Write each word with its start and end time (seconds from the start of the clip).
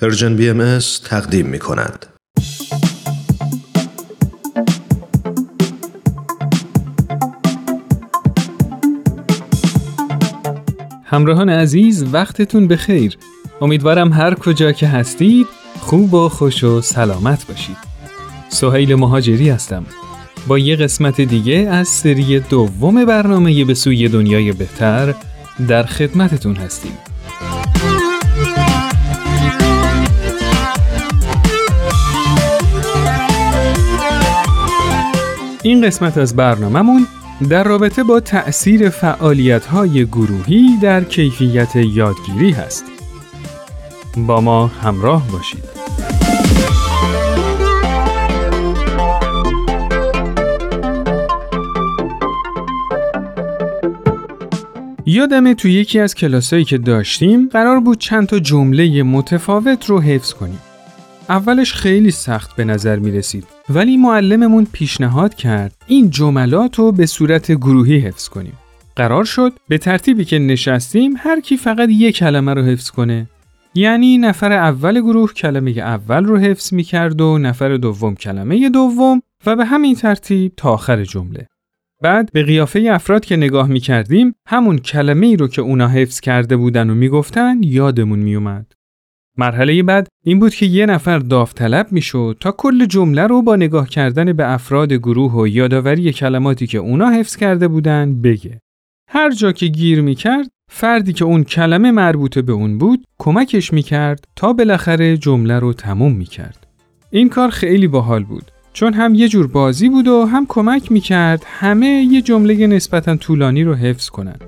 پرژن 0.00 0.36
بی 0.36 0.48
ام 0.48 0.78
تقدیم 1.04 1.46
می 1.46 1.58
کند. 1.58 2.06
همراهان 11.04 11.48
عزیز 11.48 12.04
وقتتون 12.12 12.68
بخیر. 12.68 13.18
امیدوارم 13.60 14.12
هر 14.12 14.34
کجا 14.34 14.72
که 14.72 14.88
هستید 14.88 15.46
خوب 15.80 16.14
و 16.14 16.28
خوش 16.28 16.64
و 16.64 16.80
سلامت 16.80 17.46
باشید. 17.46 17.76
سهیل 18.48 18.94
مهاجری 18.94 19.50
هستم. 19.50 19.86
با 20.46 20.58
یه 20.58 20.76
قسمت 20.76 21.20
دیگه 21.20 21.54
از 21.54 21.88
سری 21.88 22.40
دوم 22.40 23.04
برنامه 23.04 23.64
به 23.64 23.74
سوی 23.74 24.08
دنیای 24.08 24.52
بهتر 24.52 25.14
در 25.68 25.82
خدمتتون 25.82 26.56
هستیم. 26.56 27.07
این 35.62 35.86
قسمت 35.86 36.18
از 36.18 36.36
برنامهمون 36.36 37.06
در 37.50 37.64
رابطه 37.64 38.02
با 38.02 38.20
تأثیر 38.20 38.88
فعالیت 38.88 39.66
های 39.66 40.06
گروهی 40.06 40.76
در 40.82 41.04
کیفیت 41.04 41.76
یادگیری 41.76 42.50
هست. 42.50 42.84
با 44.16 44.40
ما 44.40 44.66
همراه 44.66 45.22
باشید. 45.32 45.64
یادمه 55.06 55.54
توی 55.54 55.72
یکی 55.72 56.00
از 56.00 56.14
کلاسایی 56.14 56.64
که 56.64 56.78
داشتیم 56.78 57.48
قرار 57.48 57.80
بود 57.80 57.98
چند 57.98 58.26
تا 58.26 58.38
جمله 58.38 59.02
متفاوت 59.02 59.86
رو 59.86 60.00
حفظ 60.00 60.32
کنیم. 60.32 60.58
اولش 61.28 61.72
خیلی 61.72 62.10
سخت 62.10 62.56
به 62.56 62.64
نظر 62.64 62.98
می 62.98 63.10
رسید 63.10 63.44
ولی 63.70 63.96
معلممون 63.96 64.66
پیشنهاد 64.72 65.34
کرد 65.34 65.74
این 65.86 66.10
جملات 66.10 66.78
رو 66.78 66.92
به 66.92 67.06
صورت 67.06 67.52
گروهی 67.52 67.98
حفظ 67.98 68.28
کنیم. 68.28 68.52
قرار 68.96 69.24
شد 69.24 69.52
به 69.68 69.78
ترتیبی 69.78 70.24
که 70.24 70.38
نشستیم 70.38 71.14
هر 71.18 71.40
کی 71.40 71.56
فقط 71.56 71.88
یک 71.88 72.16
کلمه 72.16 72.54
رو 72.54 72.62
حفظ 72.62 72.90
کنه. 72.90 73.28
یعنی 73.74 74.18
نفر 74.18 74.52
اول 74.52 75.00
گروه 75.00 75.32
کلمه 75.32 75.70
اول 75.70 76.24
رو 76.24 76.38
حفظ 76.38 76.72
می 76.72 76.84
کرد 76.84 77.20
و 77.20 77.38
نفر 77.38 77.76
دوم 77.76 78.14
کلمه 78.14 78.68
دوم 78.68 79.22
و 79.46 79.56
به 79.56 79.64
همین 79.64 79.94
ترتیب 79.94 80.52
تا 80.56 80.70
آخر 80.72 81.04
جمله. 81.04 81.46
بعد 82.02 82.32
به 82.32 82.42
قیافه 82.42 82.88
افراد 82.90 83.24
که 83.24 83.36
نگاه 83.36 83.68
می 83.68 83.80
کردیم 83.80 84.34
همون 84.46 84.78
کلمه 84.78 85.26
ای 85.26 85.36
رو 85.36 85.48
که 85.48 85.62
اونا 85.62 85.88
حفظ 85.88 86.20
کرده 86.20 86.56
بودن 86.56 86.90
و 86.90 86.94
می‌گفتن 86.94 87.56
یادمون 87.62 88.18
می 88.18 88.34
اومد. 88.34 88.77
مرحله 89.38 89.82
بعد 89.82 90.08
این 90.24 90.38
بود 90.38 90.54
که 90.54 90.66
یه 90.66 90.86
نفر 90.86 91.18
داوطلب 91.18 91.86
می‌شد 91.90 92.36
تا 92.40 92.52
کل 92.52 92.86
جمله 92.86 93.26
رو 93.26 93.42
با 93.42 93.56
نگاه 93.56 93.88
کردن 93.88 94.32
به 94.32 94.52
افراد 94.52 94.92
گروه 94.92 95.32
و 95.32 95.48
یادآوری 95.48 96.12
کلماتی 96.12 96.66
که 96.66 96.78
اونا 96.78 97.10
حفظ 97.10 97.36
کرده 97.36 97.68
بودن 97.68 98.22
بگه. 98.22 98.60
هر 99.10 99.30
جا 99.30 99.52
که 99.52 99.66
گیر 99.66 100.00
می‌کرد 100.00 100.48
فردی 100.70 101.12
که 101.12 101.24
اون 101.24 101.44
کلمه 101.44 101.90
مربوط 101.90 102.38
به 102.38 102.52
اون 102.52 102.78
بود 102.78 103.04
کمکش 103.18 103.72
می‌کرد 103.72 104.24
تا 104.36 104.52
بالاخره 104.52 105.16
جمله 105.16 105.58
رو 105.58 105.72
تموم 105.72 106.12
می‌کرد. 106.12 106.66
این 107.10 107.28
کار 107.28 107.50
خیلی 107.50 107.88
باحال 107.88 108.24
بود 108.24 108.50
چون 108.72 108.94
هم 108.94 109.14
یه 109.14 109.28
جور 109.28 109.46
بازی 109.46 109.88
بود 109.88 110.08
و 110.08 110.26
هم 110.26 110.46
کمک 110.48 110.92
می‌کرد 110.92 111.42
همه 111.46 111.86
یه 111.86 112.22
جمله 112.22 112.66
نسبتا 112.66 113.16
طولانی 113.16 113.64
رو 113.64 113.74
حفظ 113.74 114.08
کنند. 114.08 114.40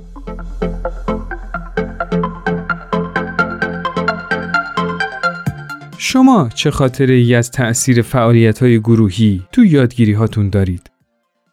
شما 6.03 6.49
چه 6.55 6.71
خاطره 6.71 7.15
ای 7.15 7.35
از 7.35 7.51
تأثیر 7.51 8.03
فعالیت 8.03 8.63
های 8.63 8.81
گروهی 8.81 9.43
تو 9.53 9.65
یادگیری 9.65 10.13
هاتون 10.13 10.51
دارید؟ 10.51 10.91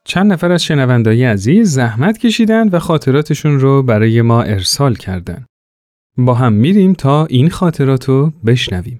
چند 0.03 0.33
نفر 0.33 0.51
از 0.51 0.63
شنوندای 0.63 1.25
عزیز 1.25 1.71
زحمت 1.71 2.17
کشیدن 2.17 2.69
و 2.69 2.79
خاطراتشون 2.79 3.59
رو 3.59 3.83
برای 3.83 4.21
ما 4.21 4.41
ارسال 4.41 4.95
کردن. 4.95 5.45
با 6.17 6.33
هم 6.33 6.53
میریم 6.53 6.93
تا 6.93 7.25
این 7.25 7.49
خاطرات 7.49 8.05
رو 8.09 8.33
بشنویم. 8.45 8.99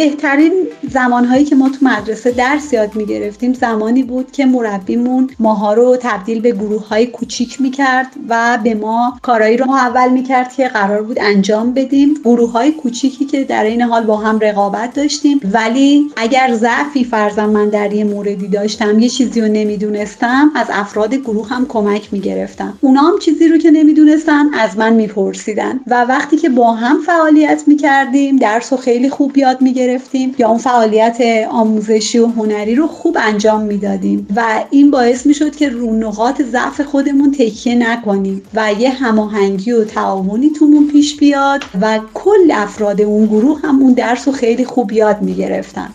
بهترین 0.00 0.52
زمانهایی 0.90 1.44
که 1.44 1.56
ما 1.56 1.68
تو 1.68 1.76
مدرسه 1.82 2.30
درس 2.30 2.72
یاد 2.72 2.96
می‌گرفتیم 2.96 3.52
زمانی 3.52 4.02
بود 4.02 4.32
که 4.32 4.46
مربیمون 4.46 5.30
ماها 5.38 5.74
رو 5.74 5.96
تبدیل 6.00 6.40
به 6.40 6.52
گروه 6.52 6.88
های 6.88 7.06
کوچیک 7.06 7.60
می‌کرد 7.60 8.06
و 8.28 8.58
به 8.64 8.74
ما 8.74 9.18
کارایی 9.22 9.56
رو 9.56 9.66
محول 9.66 10.08
می‌کرد 10.08 10.52
که 10.52 10.68
قرار 10.68 11.02
بود 11.02 11.18
انجام 11.20 11.72
بدیم. 11.74 12.14
گروه 12.24 12.52
های 12.52 12.72
کوچیکی 12.72 13.24
که 13.24 13.44
در 13.44 13.64
این 13.64 13.82
حال 13.82 14.04
با 14.04 14.16
هم 14.16 14.38
رقابت 14.38 14.94
داشتیم. 14.94 15.40
ولی 15.52 16.10
اگر 16.16 16.54
ضعفی 16.54 17.04
فرضاً 17.04 17.46
من 17.46 17.68
در 17.68 17.92
یه 17.92 18.04
موردی 18.04 18.48
داشتم 18.48 18.98
یه 18.98 19.08
چیزی 19.08 19.40
رو 19.40 19.48
نمی‌دونستم 19.48 20.50
از 20.54 20.66
افراد 20.70 21.14
گروه 21.14 21.48
هم 21.48 21.66
کمک 21.66 22.08
می‌گرفتم. 22.12 22.78
اونا 22.80 23.00
هم 23.00 23.18
چیزی 23.18 23.48
رو 23.48 23.58
که 23.58 23.70
نمی‌دونستن 23.70 24.54
از 24.54 24.78
من 24.78 24.92
میپرسیدن. 24.92 25.80
و 25.86 26.04
وقتی 26.04 26.36
که 26.36 26.48
با 26.48 26.72
هم 26.72 27.00
فعالیت 27.06 27.62
می‌کردیم 27.66 28.36
درس 28.36 28.72
رو 28.72 28.78
خیلی 28.78 29.10
خوب 29.10 29.38
یاد 29.38 29.62
می‌گرفتیم. 29.62 29.89
یا 30.38 30.48
اون 30.48 30.58
فعالیت 30.58 31.18
آموزشی 31.50 32.18
و 32.18 32.26
هنری 32.26 32.74
رو 32.74 32.86
خوب 32.86 33.16
انجام 33.20 33.62
می‌دادیم. 33.62 34.26
و 34.36 34.64
این 34.70 34.90
باعث 34.90 35.26
می‌شد 35.26 35.56
که 35.56 35.68
رو 35.68 35.96
نقاط 35.96 36.42
ضعف 36.42 36.80
خودمون 36.80 37.32
تکیه 37.32 37.74
نکنیم 37.74 38.42
و 38.54 38.72
یه 38.78 38.90
هماهنگی 38.90 39.72
و 39.72 39.84
تعاونی 39.84 40.50
تومون 40.50 40.88
پیش 40.88 41.16
بیاد 41.16 41.64
و 41.80 42.00
کل 42.14 42.50
افراد 42.52 43.00
اون 43.00 43.26
گروه 43.26 43.60
هم 43.60 43.82
اون 43.82 43.92
درس 43.92 44.28
رو 44.28 44.34
خیلی 44.34 44.64
خوب 44.64 44.92
یاد 44.92 45.22
می‌گرفتن. 45.22 45.88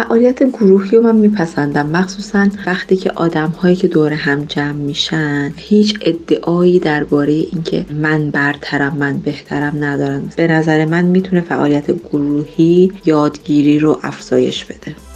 فعالیت 0.00 0.42
گروهی 0.42 0.96
رو 0.96 1.02
من 1.02 1.16
میپسندم. 1.16 1.86
مخصوصا 1.86 2.48
وقتی 2.66 2.96
که 2.96 3.10
آدم 3.10 3.48
هایی 3.48 3.76
که 3.76 3.88
دور 3.88 4.12
هم 4.12 4.44
جمع 4.44 4.72
میشن 4.72 5.52
هیچ 5.56 5.98
ادعایی 6.00 6.78
درباره 6.78 7.32
اینکه 7.32 7.86
من 7.90 8.30
برترم 8.30 8.96
من 8.96 9.18
بهترم 9.18 9.84
ندارن. 9.84 10.22
به 10.36 10.46
نظر 10.46 10.84
من 10.84 11.04
می‌تونه 11.04 11.40
فعالیت 11.40 11.90
گروهی 11.90 12.92
یادگیری 13.04 13.78
رو 13.78 13.98
افزایش 14.02 14.64
بده. 14.64 15.09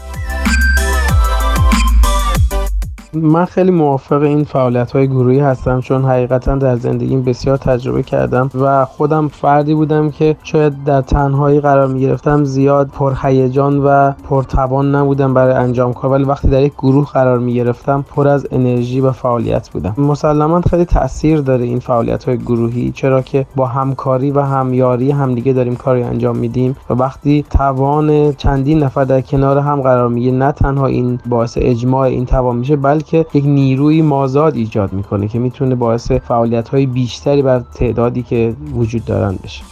من 3.17 3.45
خیلی 3.45 3.71
موافق 3.71 4.23
این 4.23 4.45
فعالیت 4.45 4.93
های 4.93 5.09
گروهی 5.09 5.41
هستم 5.41 5.81
چون 5.81 6.05
حقیقتا 6.05 6.57
در 6.57 6.77
زندگیم 6.77 7.23
بسیار 7.23 7.57
تجربه 7.57 8.03
کردم 8.03 8.51
و 8.61 8.85
خودم 8.85 9.29
فردی 9.29 9.75
بودم 9.75 10.11
که 10.11 10.37
شاید 10.43 10.85
در 10.85 11.01
تنهایی 11.01 11.61
قرار 11.61 11.87
می 11.87 12.01
گرفتم 12.01 12.45
زیاد 12.45 12.89
پرهیجان 12.89 13.79
و 13.79 14.13
پرتوان 14.13 14.95
نبودم 14.95 15.35
برای 15.35 15.55
انجام 15.55 15.93
کار 15.93 16.11
ولی 16.11 16.25
وقتی 16.25 16.49
در 16.49 16.63
یک 16.63 16.73
گروه 16.79 17.07
قرار 17.13 17.39
می 17.39 17.55
گرفتم 17.55 18.05
پر 18.17 18.29
از 18.29 18.47
انرژی 18.51 19.01
و 19.01 19.13
فعالیت 19.13 19.71
بودم. 19.71 19.95
مسلما 19.99 20.61
خیلی 20.61 20.85
تاثیر 20.85 21.41
داره 21.41 21.65
این 21.65 21.79
فعالیت 21.79 22.25
های 22.25 22.39
گروهی 22.39 22.93
چرا 22.93 23.23
که 23.23 23.47
با 23.57 23.67
همکاری 23.67 24.31
و 24.31 24.41
همیاری 24.41 25.11
همدیگه 25.11 25.53
داریم 25.53 25.77
کاری 25.77 26.03
انجام 26.03 26.37
میدیم 26.37 26.77
و 26.91 26.95
وقتی 26.95 27.45
توان 27.51 28.33
چندین 28.33 28.79
نفر 28.83 29.05
در 29.05 29.21
کنار 29.21 29.59
هم 29.59 29.81
قرار 29.81 30.09
می‌گیره 30.09 30.37
نه 30.37 30.53
تنها 30.53 30.87
این 30.87 31.19
باعث 31.27 31.59
اجماع 31.61 32.01
این 32.01 32.27
توان 32.27 32.57
میشه 32.57 32.77
بلکه 32.77 33.04
که 33.07 33.27
یک 33.35 33.45
نیروی 33.45 34.03
مازاد 34.03 34.57
ایجاد 34.57 34.93
می‌کنه 34.93 35.29
که 35.29 35.39
می‌تونه 35.39 35.75
باعث 35.75 36.13
فعالیت 36.13 36.69
های 36.69 36.87
بیشتری 36.87 37.43
بر 37.43 37.61
تعدادی 37.75 38.23
که 38.23 38.55
وجود 38.75 39.05
دارن 39.05 39.39
بشه. 39.45 39.65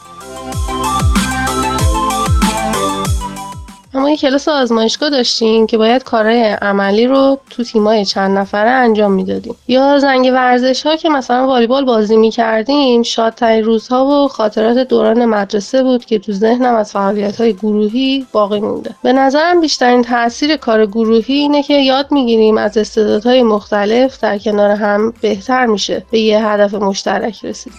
ما 3.95 4.11
یه 4.11 4.17
کلاس 4.17 4.49
آزمایشگاه 4.49 5.11
داشتیم 5.11 5.67
که 5.67 5.79
باید 5.79 6.05
کارهای 6.05 6.43
عملی 6.43 7.07
رو 7.07 7.39
تو 7.51 7.65
تیمای 7.65 8.05
چند 8.05 8.39
نفره 8.39 8.71
انجام 8.71 9.13
می‌دادیم. 9.13 9.55
یا 9.69 9.99
زنگ 9.99 10.31
ورزش 10.35 10.87
ها 10.87 10.97
که 10.97 11.09
مثلا 11.09 11.47
والیبال 11.47 11.85
بازی 11.85 12.17
می‌کردیم 12.17 13.03
شادترین 13.03 13.65
روزها 13.65 14.07
و 14.07 14.29
خاطرات 14.29 14.79
دوران 14.79 15.25
مدرسه 15.25 15.83
بود 15.83 16.05
که 16.05 16.19
تو 16.19 16.33
ذهنم 16.33 16.75
از 16.75 16.93
فعالیت 16.93 17.41
های 17.41 17.53
گروهی 17.53 18.27
باقی 18.33 18.61
مونده. 18.61 18.91
به 19.03 19.13
نظرم 19.13 19.61
بیشترین 19.61 20.03
تاثیر 20.03 20.57
کار 20.57 20.87
گروهی 20.87 21.35
اینه 21.35 21.63
که 21.63 21.75
یاد 21.75 22.13
می‌گیریم 22.13 22.59
از 22.59 22.77
استعدادهای 22.77 23.43
مختلف 23.43 24.21
در 24.21 24.39
کنار 24.39 24.71
هم 24.71 25.13
بهتر 25.21 25.67
میشه 25.67 26.05
به 26.11 26.21
یه 26.21 26.47
هدف 26.47 26.75
مشترک 26.75 27.45
رسید 27.45 27.73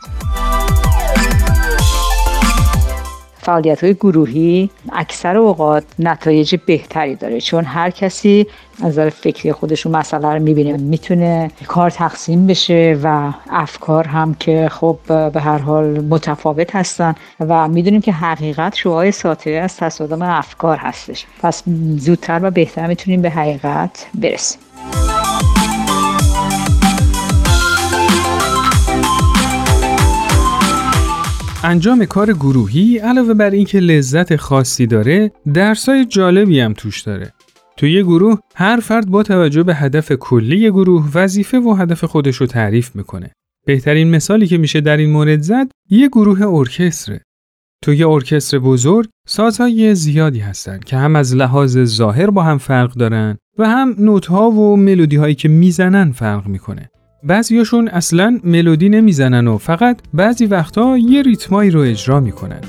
فعالیت 3.43 3.83
های 3.83 3.93
گروهی 3.93 4.69
اکثر 4.91 5.37
اوقات 5.37 5.83
نتایج 5.99 6.55
بهتری 6.65 7.15
داره 7.15 7.41
چون 7.41 7.65
هر 7.65 7.89
کسی 7.89 8.47
از 8.77 8.85
نظر 8.85 9.09
فکری 9.09 9.51
خودش 9.51 9.87
مسئله 9.87 10.33
رو 10.33 10.39
می‌بینه 10.39 10.77
می‌تونه 10.77 11.51
کار 11.67 11.89
تقسیم 11.89 12.47
بشه 12.47 12.99
و 13.03 13.31
افکار 13.49 14.07
هم 14.07 14.33
که 14.33 14.69
خب 14.71 14.97
به 15.07 15.41
هر 15.41 15.57
حال 15.57 15.85
متفاوت 15.85 16.75
هستن 16.75 17.15
و 17.39 17.67
می‌دونیم 17.67 18.01
که 18.01 18.11
حقیقت 18.11 18.75
شعای 18.75 19.11
ساطعه 19.11 19.59
از 19.59 19.77
تصادم 19.77 20.21
افکار 20.21 20.77
هستش. 20.77 21.25
پس 21.41 21.63
زودتر 21.97 22.39
و 22.43 22.51
بهتر 22.51 22.87
می‌تونیم 22.87 23.21
به 23.21 23.29
حقیقت 23.29 24.07
برسیم. 24.15 24.59
انجام 31.73 32.05
کار 32.05 32.33
گروهی 32.33 32.97
علاوه 32.97 33.33
بر 33.33 33.49
اینکه 33.49 33.79
لذت 33.79 34.35
خاصی 34.35 34.87
داره 34.87 35.31
درسای 35.53 36.05
جالبی 36.05 36.59
هم 36.59 36.73
توش 36.73 37.01
داره. 37.01 37.33
توی 37.77 37.91
یه 37.91 38.03
گروه 38.03 38.39
هر 38.55 38.79
فرد 38.79 39.09
با 39.09 39.23
توجه 39.23 39.63
به 39.63 39.75
هدف 39.75 40.11
کلی 40.11 40.71
گروه 40.71 41.09
وظیفه 41.13 41.59
و 41.59 41.73
هدف 41.73 42.03
خودش 42.03 42.35
رو 42.35 42.47
تعریف 42.47 42.95
می‌کنه. 42.95 43.31
بهترین 43.65 44.09
مثالی 44.15 44.47
که 44.47 44.57
میشه 44.57 44.81
در 44.81 44.97
این 44.97 45.09
مورد 45.09 45.41
زد 45.41 45.71
یه 45.89 46.07
گروه 46.07 46.41
ارکستره. 46.41 47.21
توی 47.83 47.97
یه 47.97 48.07
ارکستر 48.07 48.59
بزرگ 48.59 49.09
سازهای 49.27 49.95
زیادی 49.95 50.39
هستن 50.39 50.79
که 50.79 50.97
هم 50.97 51.15
از 51.15 51.35
لحاظ 51.35 51.77
ظاهر 51.83 52.29
با 52.29 52.43
هم 52.43 52.57
فرق 52.57 52.93
دارن 52.93 53.37
و 53.57 53.69
هم 53.69 53.95
نوت‌ها 53.99 54.51
و 54.51 54.77
ملودی 54.77 55.15
هایی 55.15 55.35
که 55.35 55.49
می‌زنن 55.49 56.11
فرق 56.11 56.47
می‌کنه. 56.47 56.89
بعضیاشون 57.25 57.87
اصلا 57.87 58.39
ملودی 58.43 58.89
نمی‌زنن 58.89 59.47
و 59.47 59.57
فقط 59.57 59.99
بعضی 60.13 60.45
وقتا 60.45 60.97
یه 60.97 61.21
ریتمایی 61.21 61.71
رو 61.71 61.79
اجرا 61.79 62.19
می‌کنن. 62.19 62.61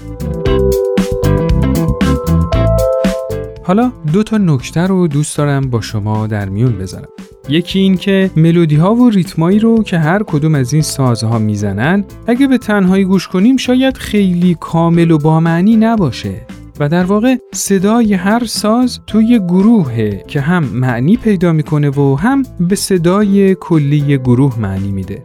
حالا 3.65 3.93
دو 4.13 4.23
تا 4.23 4.39
نکته 4.39 4.81
رو 4.81 5.09
دوست 5.09 5.39
دارم 5.39 5.71
با 5.71 5.81
شما 5.81 6.27
در 6.27 6.49
میون 6.49 6.79
بذارم. 6.79 7.09
یکی 7.49 7.79
این 7.79 7.97
که 7.97 8.31
ملودی 8.37 8.77
ها 8.77 8.95
و 8.95 9.11
ریتمایی 9.11 9.59
رو 9.59 9.83
که 9.83 9.99
هر 9.99 10.23
کدوم 10.23 10.55
از 10.55 10.73
این 10.73 10.83
سازها 10.83 11.39
می‌زنن 11.39 12.05
اگه 12.27 12.47
به 12.47 12.59
تنهایی 12.59 13.05
گوش 13.05 13.29
کنیم 13.29 13.57
شاید 13.57 13.97
خیلی 13.97 14.57
کامل 14.61 15.11
و 15.11 15.19
با 15.19 15.41
معنی 15.41 15.77
نباشه 15.77 16.35
و 16.81 16.89
در 16.89 17.05
واقع 17.05 17.37
صدای 17.53 18.15
هر 18.15 18.45
ساز 18.45 19.01
توی 19.07 19.39
گروهه 19.39 20.25
که 20.27 20.41
هم 20.41 20.65
معنی 20.65 21.17
پیدا 21.17 21.53
می‌کنه 21.53 21.91
و 21.91 22.15
هم 22.15 22.43
به 22.61 22.77
صدای 22.77 23.55
کلی 23.55 24.19
گروه 24.19 24.61
معنی 24.61 24.93
میده. 24.93 25.25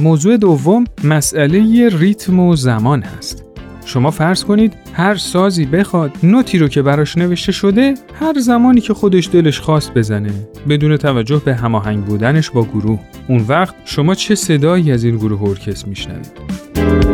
موضوع 0.00 0.36
دوم 0.36 0.84
مسئله 1.04 1.88
ریتم 1.98 2.40
و 2.40 2.56
زمان 2.56 3.02
هست. 3.02 3.44
شما 3.84 4.10
فرض 4.10 4.44
کنید 4.44 4.74
هر 4.92 5.14
سازی 5.14 5.66
بخواد 5.66 6.12
نوتی 6.22 6.58
رو 6.58 6.68
که 6.68 6.82
براش 6.82 7.18
نوشته 7.18 7.52
شده 7.52 7.94
هر 8.14 8.38
زمانی 8.38 8.80
که 8.80 8.94
خودش 8.94 9.28
دلش 9.32 9.60
خواست 9.60 9.94
بزنه 9.94 10.30
بدون 10.68 10.96
توجه 10.96 11.42
به 11.44 11.54
هماهنگ 11.54 12.04
بودنش 12.04 12.50
با 12.50 12.64
گروه 12.64 13.00
اون 13.28 13.44
وقت 13.48 13.74
شما 13.84 14.14
چه 14.14 14.34
صدایی 14.34 14.92
از 14.92 15.04
این 15.04 15.16
گروه 15.16 15.42
ارکستر 15.42 15.88
میشنوید 15.88 17.07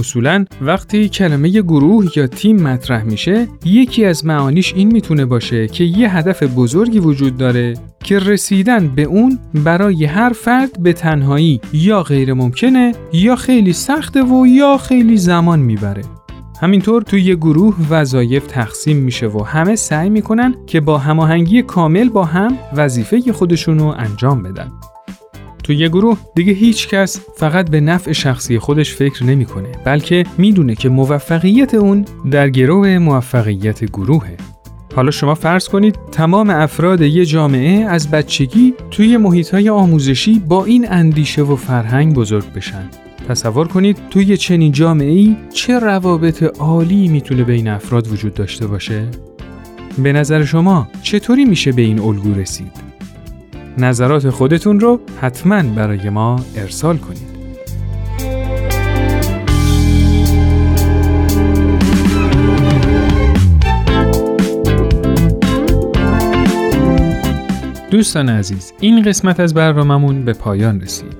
اصولا 0.00 0.44
وقتی 0.60 1.08
کلمه 1.08 1.48
گروه 1.50 2.06
یا 2.16 2.26
تیم 2.26 2.62
مطرح 2.62 3.02
میشه 3.02 3.48
یکی 3.64 4.04
از 4.04 4.26
معانیش 4.26 4.74
این 4.74 4.92
می‌تونه 4.92 5.24
باشه 5.24 5.68
که 5.68 5.84
یه 5.84 6.16
هدف 6.16 6.42
بزرگی 6.42 6.98
وجود 6.98 7.36
داره 7.36 7.74
که 8.04 8.18
رسیدن 8.18 8.88
به 8.88 9.02
اون 9.02 9.38
برای 9.54 10.04
هر 10.04 10.32
فرد 10.32 10.82
به 10.82 10.92
تنهایی 10.92 11.60
یا 11.72 12.02
غیر 12.02 12.34
ممکنه 12.34 12.92
یا 13.12 13.36
خیلی 13.36 13.72
سخته 13.72 14.22
و 14.22 14.46
یا 14.46 14.76
خیلی 14.76 15.16
زمان 15.16 15.58
می‌بره 15.58 16.02
همینطور 16.60 17.02
توی 17.02 17.22
یه 17.22 17.34
گروه 17.34 17.76
وظایف 17.90 18.46
تقسیم 18.46 18.96
میشه 18.96 19.26
و 19.26 19.42
همه 19.42 19.76
سعی 19.76 20.10
می‌کنن 20.10 20.54
که 20.66 20.80
با 20.80 20.98
هماهنگی 20.98 21.62
کامل 21.62 22.08
با 22.08 22.24
هم 22.24 22.58
وظیفه 22.76 23.32
خودشونو 23.32 23.94
انجام 23.98 24.42
بدن. 24.42 24.72
تو 25.70 25.74
یه 25.74 25.88
گروه 25.88 26.18
دیگه 26.34 26.52
هیچ 26.52 26.88
کس 26.88 27.20
فقط 27.36 27.70
به 27.70 27.80
نفع 27.80 28.12
شخصی 28.12 28.58
خودش 28.58 28.94
فکر 28.94 29.24
نمی‌کنه 29.24 29.68
بلکه 29.84 30.24
می‌دونه 30.38 30.74
که 30.74 30.88
موفقیت 30.88 31.74
اون 31.74 32.04
در 32.30 32.50
گروه 32.50 32.98
موفقیت 32.98 33.84
گروهه. 33.84 34.36
حالا 34.96 35.10
شما 35.10 35.34
فرض 35.34 35.68
کنید 35.68 35.98
تمام 36.12 36.50
افراد 36.50 37.00
یه 37.00 37.24
جامعه 37.24 37.84
از 37.84 38.10
بچگی 38.10 38.74
توی 38.90 39.16
محیط 39.16 39.54
آموزشی 39.54 40.38
با 40.38 40.64
این 40.64 40.92
اندیشه 40.92 41.42
و 41.42 41.56
فرهنگ 41.56 42.14
بزرگ 42.14 42.52
بشن. 42.52 42.88
تصور 43.28 43.68
کنید 43.68 43.98
توی 44.10 44.36
چنین 44.36 44.72
جامعه 44.72 45.12
ای 45.12 45.36
چه 45.54 45.78
روابط 45.78 46.42
عالی 46.42 47.08
می‌تونه 47.08 47.44
بین 47.44 47.68
افراد 47.68 48.12
وجود 48.12 48.34
داشته 48.34 48.66
باشه؟ 48.66 49.08
به 49.98 50.12
نظر 50.12 50.44
شما 50.44 50.88
چطوری 51.02 51.44
میشه 51.44 51.72
به 51.72 51.82
این 51.82 51.98
الگو 51.98 52.34
رسید؟ 52.34 52.89
نظرات 53.78 54.30
خودتون 54.30 54.80
رو 54.80 55.00
حتما 55.20 55.62
برای 55.62 56.10
ما 56.10 56.40
ارسال 56.56 56.96
کنید. 56.96 57.30
دوستان 67.90 68.28
عزیز 68.28 68.72
این 68.80 69.02
قسمت 69.02 69.40
از 69.40 69.54
برنامهمون 69.54 70.24
به 70.24 70.32
پایان 70.32 70.80
رسید. 70.80 71.19